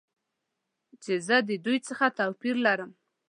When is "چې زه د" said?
1.03-1.51